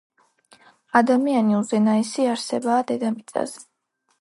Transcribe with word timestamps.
ადამიანი 1.01 1.57
უზენაესი 1.59 2.25
არსებაა 2.33 2.81
დედამიწაზე. 2.93 3.63